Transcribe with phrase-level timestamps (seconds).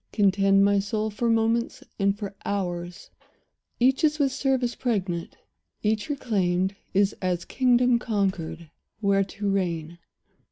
[0.11, 3.11] Contend, my soul, for moments and for hours;
[3.79, 5.37] Each is with service pregnant;
[5.83, 9.99] each reclaimed Is as a kingdom conquered, where to reign.